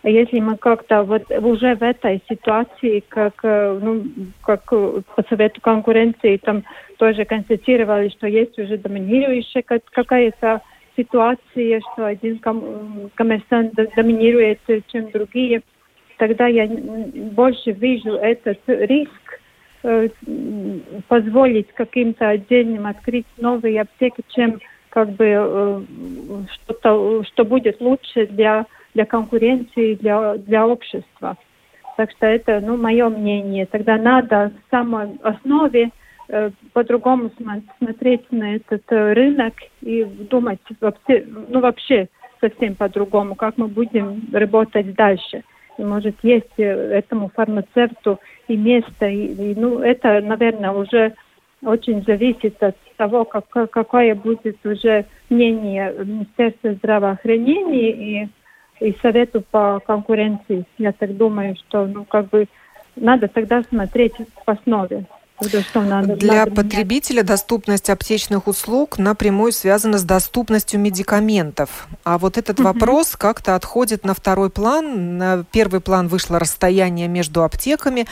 [0.04, 4.04] Если мы как-то вот уже в этой ситуации, как, э, ну,
[4.42, 6.64] как по совету конкуренции, там
[6.98, 10.62] тоже констатировали, что есть уже доминирующая какая-то
[10.98, 15.62] ситуация, что один ком коммерсант доминирует, чем другие,
[16.18, 19.40] тогда я больше вижу этот риск,
[19.84, 20.10] э,
[21.08, 24.60] позволить каким-то отдельным открыть новые аптеки, чем
[24.90, 25.82] как бы э,
[26.54, 31.38] что-то, что будет лучше для, для конкуренции, для, для общества.
[31.98, 33.66] Так что это, ну, мое мнение.
[33.66, 35.92] Тогда надо в самой основе
[36.30, 37.32] э, по-другому
[37.78, 42.08] смотреть на этот э, рынок и думать вообще, ну, вообще
[42.40, 45.44] совсем по-другому, как мы будем работать дальше.
[45.78, 51.14] И, может, есть э, этому фармацевту и место, и, и ну, это, наверное, уже
[51.64, 58.28] очень зависит от того, как, какое будет уже мнение Министерства здравоохранения и,
[58.82, 60.66] и Совету по конкуренции.
[60.78, 62.48] Я так думаю, что ну, как бы
[62.96, 65.06] надо тогда смотреть в основе.
[65.42, 71.88] Для потребителя доступность аптечных услуг напрямую связана с доступностью медикаментов.
[72.04, 72.68] А вот этот угу.
[72.68, 75.18] вопрос как-то отходит на второй план.
[75.18, 78.06] На первый план вышло расстояние между аптеками.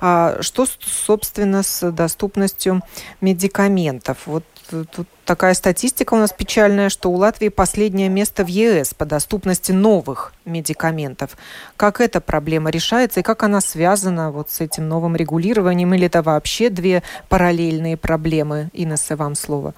[0.00, 2.82] А что, собственно, с доступностью
[3.20, 4.18] медикаментов?
[4.26, 9.04] Вот тут такая статистика у нас печальная, что у Латвии последнее место в ЕС по
[9.04, 11.36] доступности новых медикаментов.
[11.76, 15.92] Как эта проблема решается и как она связана вот с этим новым регулированием?
[15.94, 18.70] Или это вообще две параллельные проблемы?
[18.72, 19.74] Инесса, вам слово.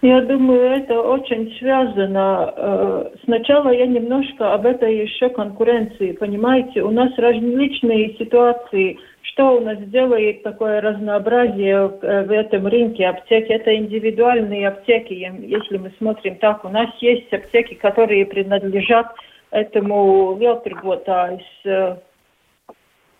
[0.00, 2.54] Я думаю, это очень связано.
[2.56, 6.12] Э, сначала я немножко об этой еще конкуренции.
[6.12, 13.06] Понимаете, у нас различные ситуации что у нас делает такое разнообразие э, в этом рынке
[13.06, 13.50] аптек?
[13.50, 15.12] Это индивидуальные аптеки.
[15.12, 19.06] Если мы смотрим так, у нас есть аптеки, которые принадлежат
[19.50, 21.96] этому Велтербота из э,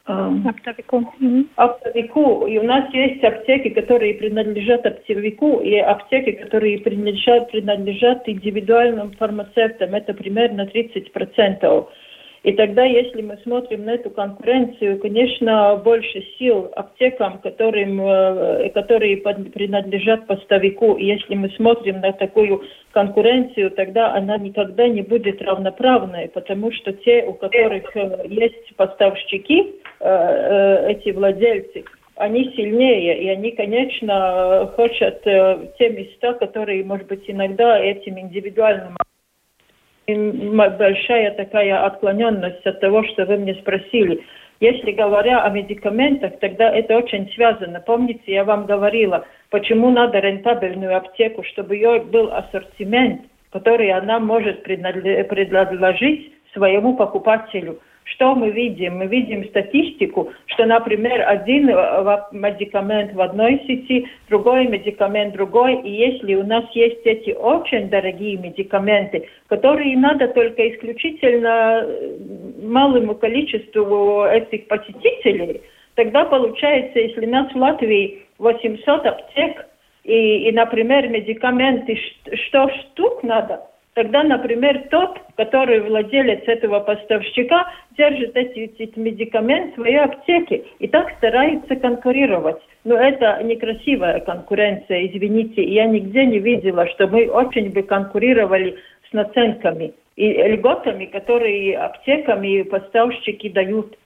[0.09, 1.13] Оптовику.
[1.57, 2.47] Оптовику.
[2.47, 9.95] И у нас есть аптеки, которые принадлежат оптовику, и аптеки, которые принадлежат, принадлежат индивидуальным фармацевтам.
[9.95, 11.89] Это примерно 30%.
[12.49, 19.19] И тогда, если мы смотрим на эту конкуренцию, конечно, больше сил аптекам, которым, э, которые
[19.19, 20.95] принадлежат поставику.
[20.95, 26.95] И если мы смотрим на такую конкуренцию, тогда она никогда не будет равноправной, потому что
[26.95, 31.85] те, у которых э, есть поставщики, э, эти владельцы,
[32.17, 38.97] они сильнее, и они, конечно, хотят те места, которые, может быть, иногда этим индивидуальным
[40.09, 44.25] большая такая отклоненность от того, что вы мне спросили.
[44.61, 47.81] Если говоря о медикаментах, тогда это очень связано.
[47.81, 54.65] Помните, я вам говорила, почему надо рентабельную аптеку, чтобы ее был ассортимент, который она может
[54.65, 57.79] предложить своему покупателю.
[58.15, 58.99] Что мы видим?
[58.99, 65.83] Мы видим статистику, что, например, один э, медикамент в одной сети, другой медикамент другой.
[65.83, 72.17] И если у нас есть эти очень дорогие медикаменты, которые надо только исключительно э,
[72.63, 75.61] малому количеству этих посетителей,
[75.95, 79.67] тогда получается, если у нас в Латвии 800 аптек,
[80.05, 81.99] и, и например, медикаменты
[82.49, 83.67] 100 штук надо–
[83.99, 90.87] Тогда, например, тот, который владелец этого поставщика, держит эти, эти медикаменты в своей аптеке и
[90.87, 92.63] так старается конкурировать.
[92.85, 95.65] Но это некрасивая конкуренция, извините.
[95.65, 98.79] Я нигде не видела, что мы очень бы конкурировали
[99.11, 103.99] с наценками и льготами, которые аптеками и поставщики дают.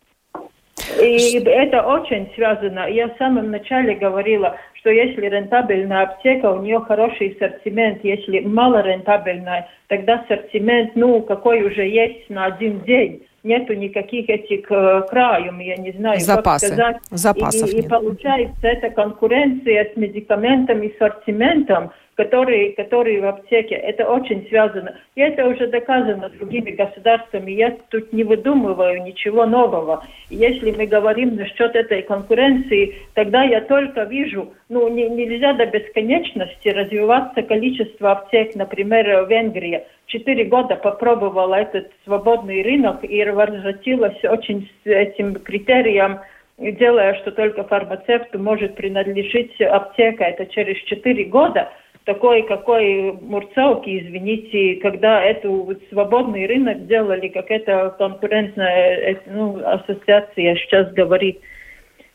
[1.03, 2.89] И это очень связано.
[2.89, 8.83] Я в самом начале говорила, что если рентабельная аптека, у нее хороший ассортимент, если мало
[8.83, 13.23] рентабельная, тогда ассортимент, ну, какой уже есть на один день.
[13.45, 16.67] нету никаких этих э, краев, я не знаю, Запасы.
[16.67, 16.97] как сказать.
[17.11, 17.85] Запасов и, нет.
[17.85, 21.91] и получается это конкуренция с медикаментами и ассортиментом,
[22.23, 23.75] которые, которые в аптеке.
[23.75, 24.95] Это очень связано.
[25.17, 27.51] И это уже доказано другими государствами.
[27.51, 30.05] Я тут не выдумываю ничего нового.
[30.31, 36.69] Если мы говорим насчет этой конкуренции, тогда я только вижу, ну, не, нельзя до бесконечности
[36.69, 39.83] развиваться количество аптек, например, в Венгрии.
[40.07, 46.21] Четыре года попробовала этот свободный рынок и возвратилась очень с этим критериям,
[46.59, 50.25] делая, что только фармацевту может принадлежить аптека.
[50.25, 51.69] Это через четыре года–
[52.05, 60.57] такой, какой Мурцовки, извините, когда эту свободный рынок делали, как это конкурентная э, ну, ассоциация
[60.57, 61.41] сейчас говорит.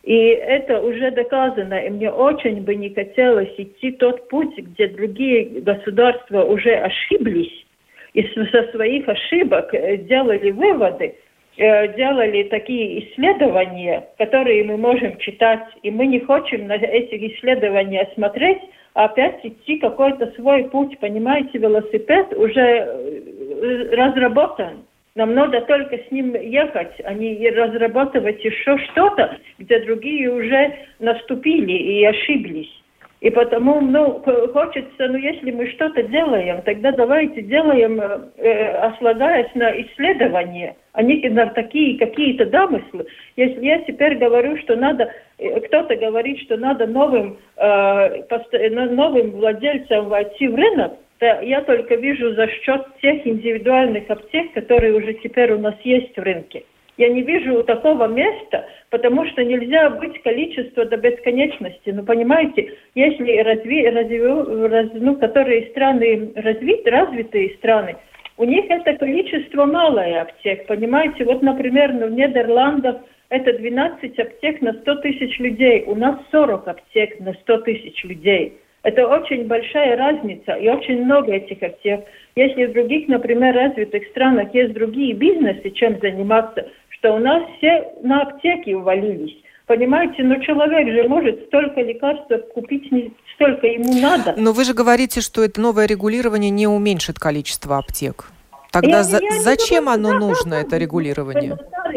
[0.02, 5.60] И это уже доказано, и мне очень бы не хотелось идти тот путь, где другие
[5.60, 7.66] государства уже ошиблись,
[8.14, 9.70] и со своих ошибок
[10.06, 11.14] делали выводы, э,
[11.58, 18.60] делали такие исследования, которые мы можем читать, и мы не хотим на эти исследования смотреть,
[18.94, 20.98] опять идти какой-то свой путь.
[20.98, 24.84] Понимаете, велосипед уже э, разработан.
[25.14, 31.72] Нам надо только с ним ехать, а не разрабатывать еще что-то, где другие уже наступили
[31.72, 32.77] и ошиблись.
[33.20, 39.72] И потому, ну, хочется, ну, если мы что-то делаем, тогда давайте делаем, э, ослагаясь на
[39.82, 43.06] исследования, а не на такие какие-то домыслы.
[43.34, 48.22] Если я теперь говорю, что надо, э, кто-то говорит, что надо новым, э,
[48.70, 54.94] новым владельцам войти в рынок, то я только вижу за счет тех индивидуальных аптек, которые
[54.94, 56.62] уже теперь у нас есть в рынке.
[56.98, 61.90] Я не вижу такого места, потому что нельзя быть количество до бесконечности.
[61.90, 64.20] Ну, понимаете, если разви, разви,
[64.66, 67.96] раз, ну, которые страны развит, развитые страны,
[68.36, 71.24] у них это количество малое аптек, понимаете?
[71.24, 72.96] Вот, например, ну, в Нидерландах
[73.28, 78.58] это 12 аптек на 100 тысяч людей, у нас 40 аптек на 100 тысяч людей.
[78.82, 82.04] Это очень большая разница и очень много этих аптек.
[82.36, 86.68] Если в других, например, развитых странах есть другие бизнесы, чем заниматься,
[86.98, 89.36] что у нас все на аптеки увалились.
[89.66, 94.34] Понимаете, но человек же может столько лекарств купить, не столько ему надо.
[94.36, 98.30] Но вы же говорите, что это новое регулирование не уменьшит количество аптек.
[98.72, 101.56] Тогда Я- за- я зачем думаю, оно да, нужно, да, это регулирование?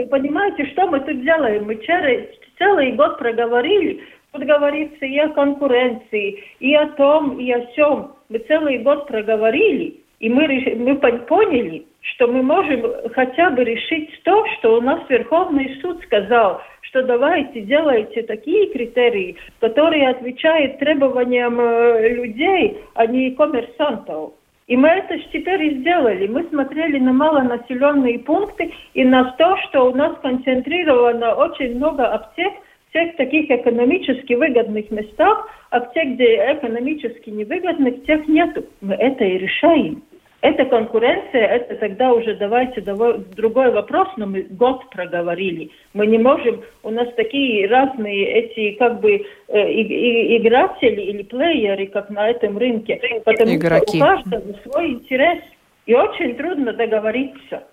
[0.10, 1.66] Понимаете, что мы тут делаем?
[1.66, 2.10] Мы вчера
[2.58, 8.12] целый год проговорили, тут говорится и о конкуренции, и о том, и о сем.
[8.30, 10.48] Мы целый год проговорили, и мы,
[10.78, 12.84] мы пон- поняли, что мы можем
[13.14, 19.38] хотя бы решить то, что у нас Верховный суд сказал, что давайте делайте такие критерии,
[19.60, 24.34] которые отвечают требованиям э, людей, а не коммерсантов.
[24.68, 26.28] И мы это ж теперь и сделали.
[26.28, 32.54] Мы смотрели на малонаселенные пункты и на то, что у нас концентрировано очень много аптек
[32.94, 38.66] тех таких экономически выгодных местах, а в тех, где экономически невыгодных, тех нету.
[38.82, 40.04] Мы это и решаем.
[40.42, 45.70] Это конкуренция, это тогда уже давайте давай, другой вопрос, но мы год проговорили.
[45.94, 51.22] Мы не можем, у нас такие разные эти как бы э, и- и- игратели или
[51.22, 53.86] плееры, как на этом рынке, потому Игроки.
[53.86, 55.44] что у каждого свой интерес,
[55.86, 57.64] и очень трудно договориться.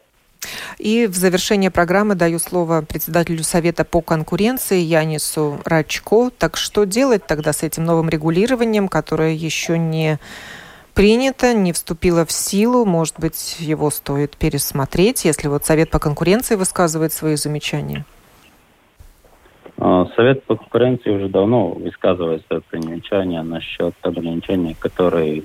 [0.79, 6.31] И в завершение программы даю слово председателю Совета по конкуренции Янису Рачко.
[6.39, 10.19] Так что делать тогда с этим новым регулированием, которое еще не
[10.99, 12.85] принято, не вступило в силу?
[12.85, 18.05] Может быть, его стоит пересмотреть, если вот Совет по конкуренции высказывает свои замечания?
[19.79, 25.45] А, Совет по конкуренции уже давно высказывает свое примечание насчет ограничений, которые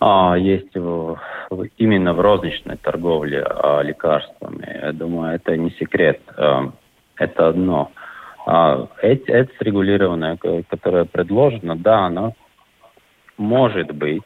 [0.00, 4.80] а, есть в, в- именно в розничной торговле а, лекарствами.
[4.82, 6.20] Я думаю, это не секрет.
[6.36, 6.70] А,
[7.16, 7.90] это одно.
[8.44, 12.34] А, эти, это регулированное, ко- которое предложено, да, оно
[13.38, 14.22] может быть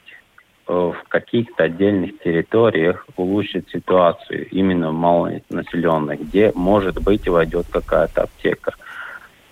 [0.66, 8.74] в каких-то отдельных территориях улучшит ситуацию, именно малонаселенных, где, может быть, войдет какая-то аптека.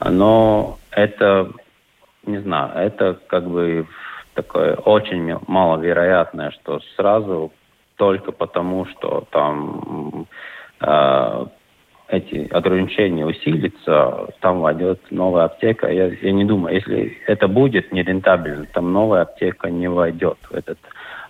[0.00, 1.52] Но это,
[2.26, 3.86] не знаю, это как бы
[4.34, 7.52] такое очень маловероятное, что сразу
[7.96, 10.26] только потому, что там
[10.80, 11.46] э,
[12.08, 15.90] эти ограничения усилятся, там войдет новая аптека.
[15.90, 20.78] Я, я не думаю, если это будет нерентабельно, там новая аптека не войдет в этот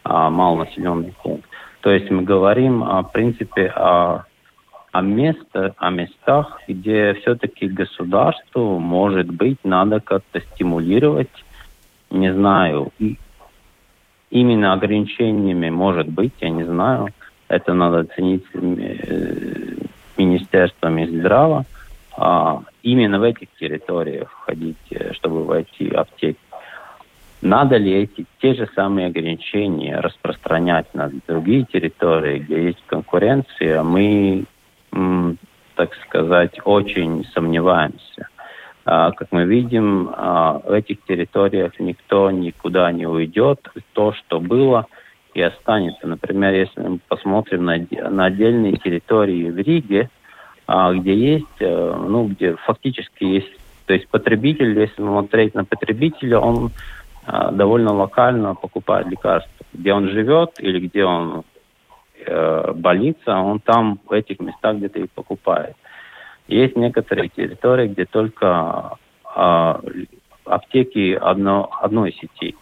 [0.04, 1.48] а, малонаселенный пункт.
[1.80, 4.24] То есть мы говорим, о, в принципе, о,
[4.92, 11.44] о, место, о местах, где все-таки государству, может быть, надо как-то стимулировать,
[12.10, 13.18] не знаю, и
[14.30, 17.08] именно ограничениями, может быть, я не знаю,
[17.48, 19.74] это надо оценить э,
[20.16, 21.64] Министерством Минздрава
[22.16, 26.38] а, именно в этих территориях входить, э, чтобы войти в аптеки.
[27.44, 34.46] Надо ли эти те же самые ограничения распространять на другие территории, где есть конкуренция, мы,
[35.74, 38.28] так сказать, очень сомневаемся.
[38.86, 43.60] А, как мы видим, а, в этих территориях никто никуда не уйдет.
[43.92, 44.86] То, что было,
[45.34, 46.06] и останется.
[46.06, 50.08] Например, если мы посмотрим на, отдельные территории в Риге,
[50.66, 53.52] а, где есть, э, ну, где фактически есть,
[53.84, 56.70] то есть потребитель, если смотреть на потребителя, он
[57.26, 59.66] довольно локально покупает лекарства.
[59.72, 61.44] Где он живет или где он
[62.26, 65.76] э, болится, он там в этих местах где-то и покупает.
[66.48, 68.98] Есть некоторые территории, где только
[69.34, 69.74] э,
[70.44, 72.56] аптеки одно, одной сети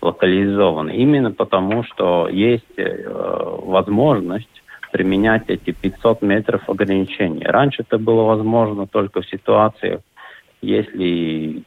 [0.00, 0.90] локализованы.
[0.90, 7.44] Именно потому, что есть э, возможность применять эти 500 метров ограничений.
[7.44, 10.00] Раньше это было возможно только в ситуациях,
[10.60, 11.62] если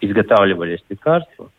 [0.00, 1.50] изготавливались лекарства,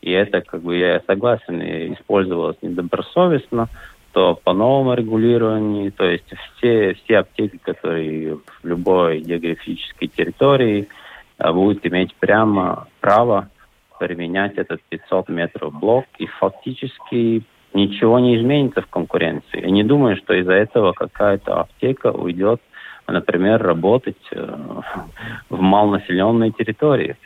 [0.00, 1.60] и это, как бы, я согласен,
[1.94, 3.68] использовалось недобросовестно,
[4.16, 6.24] что по новому регулированию, то есть
[6.56, 10.88] все, все аптеки, которые в любой географической территории
[11.36, 13.50] а, будут иметь прямо право
[13.98, 17.42] применять этот 500 метров блок, и фактически
[17.74, 19.60] ничего не изменится в конкуренции.
[19.60, 22.62] Я не думаю, что из-за этого какая-то аптека уйдет,
[23.08, 24.56] например, работать э,
[25.48, 27.16] в малонаселенной территории.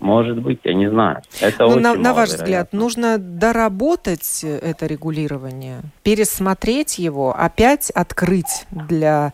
[0.00, 1.22] Может быть, я не знаю.
[1.40, 9.32] Это ну, на, на ваш взгляд, нужно доработать это регулирование, пересмотреть его, опять открыть для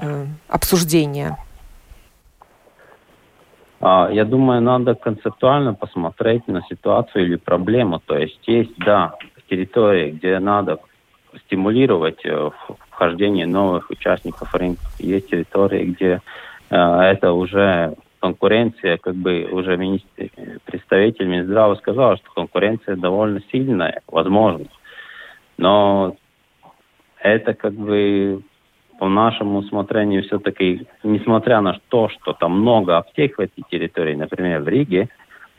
[0.00, 1.36] э, обсуждения?
[3.80, 8.00] А, я думаю, надо концептуально посмотреть на ситуацию или проблему.
[8.04, 9.14] То есть есть, да,
[9.48, 10.80] территории, где надо
[11.46, 12.50] стимулировать э,
[12.94, 14.82] вхождение новых участников рынка.
[14.98, 16.20] Есть территории, где
[16.70, 20.30] э, это уже конкуренция, как бы уже министр,
[20.64, 24.66] представитель Минздрава сказал, что конкуренция довольно сильная, возможно.
[25.58, 26.16] Но
[27.18, 28.42] это как бы
[28.98, 34.62] по нашему усмотрению все-таки, несмотря на то, что там много аптек в этой территории, например,
[34.62, 35.08] в Риге,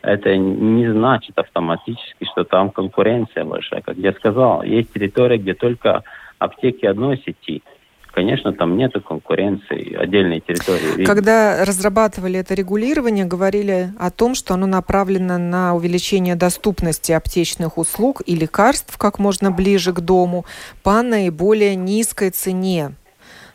[0.02, 3.82] это не значит автоматически, что там конкуренция большая.
[3.82, 6.04] Как я сказал, есть территории, где только
[6.40, 7.64] аптеки одной сети–
[8.16, 11.04] конечно, там нет конкуренции, отдельной территории.
[11.04, 18.22] Когда разрабатывали это регулирование, говорили о том, что оно направлено на увеличение доступности аптечных услуг
[18.26, 20.46] и лекарств как можно ближе к дому
[20.82, 22.94] по наиболее низкой цене.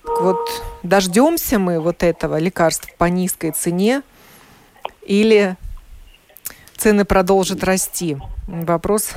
[0.05, 0.39] Так вот,
[0.83, 4.03] дождемся мы вот этого лекарств по низкой цене
[5.07, 5.57] или
[6.81, 8.16] цены продолжат расти?
[8.49, 9.14] Вопрос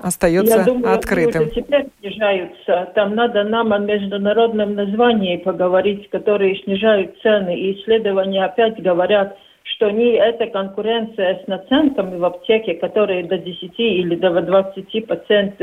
[0.00, 1.42] остается Я думаю, открытым.
[1.42, 2.90] Уже теперь снижаются.
[2.94, 7.58] Там надо нам о международном названии поговорить, которые снижают цены.
[7.58, 13.72] И исследования опять говорят, что не эта конкуренция с наценками в аптеке, которые до 10
[13.78, 15.06] или до 20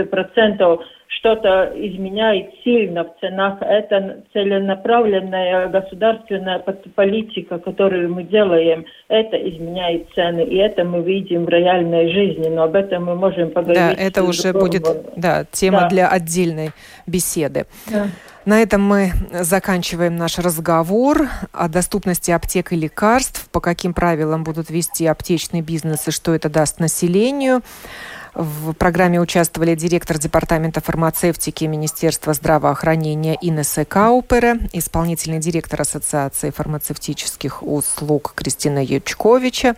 [0.10, 0.82] процентов
[1.20, 3.58] что-то изменяет сильно в ценах.
[3.62, 6.64] Это целенаправленная государственная
[6.96, 8.86] политика, которую мы делаем.
[9.08, 12.48] Это изменяет цены, и это мы видим в реальной жизни.
[12.48, 13.98] Но об этом мы можем поговорить.
[13.98, 14.84] Да, это уже будет
[15.16, 15.90] да, тема да.
[15.90, 16.70] для отдельной
[17.06, 17.66] беседы.
[17.92, 18.08] Да.
[18.50, 24.72] На этом мы заканчиваем наш разговор о доступности аптек и лекарств, по каким правилам будут
[24.72, 27.62] вести аптечный бизнес и что это даст населению.
[28.34, 38.34] В программе участвовали директор Департамента фармацевтики Министерства здравоохранения Инесса Каупере, исполнительный директор Ассоциации фармацевтических услуг
[38.36, 39.76] Кристина Ячковича,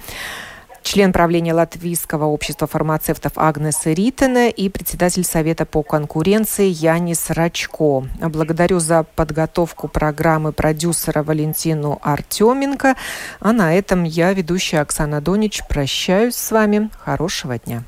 [0.84, 8.06] член правления Латвийского общества фармацевтов Агнес Ритене и председатель Совета по конкуренции Янис Рачко.
[8.20, 12.96] Благодарю за подготовку программы продюсера Валентину Артеменко.
[13.40, 16.90] А на этом я, ведущая Оксана Донич, прощаюсь с вами.
[17.00, 17.84] Хорошего дня.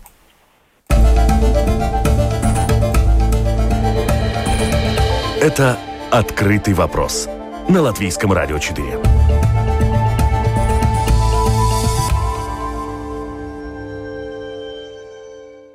[5.42, 5.78] Это
[6.10, 7.28] «Открытый вопрос»
[7.68, 9.13] на Латвийском радио 4.